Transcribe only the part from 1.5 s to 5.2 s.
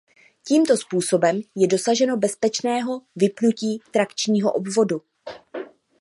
je dosaženo bezpečného vypnutí trakčního obvodu.